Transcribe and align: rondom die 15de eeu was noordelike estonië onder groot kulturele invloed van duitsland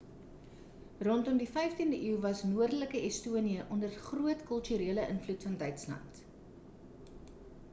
rondom 1.07 1.41
die 1.41 1.47
15de 1.57 1.97
eeu 2.05 2.15
was 2.23 2.41
noordelike 2.53 3.01
estonië 3.09 3.67
onder 3.75 3.93
groot 4.07 4.41
kulturele 4.53 5.05
invloed 5.13 5.45
van 5.49 5.55
duitsland 5.65 6.23